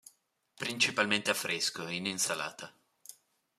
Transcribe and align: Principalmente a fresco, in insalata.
Principalmente 0.63 1.29
a 1.29 1.35
fresco, 1.35 1.87
in 1.87 2.07
insalata. 2.07 2.75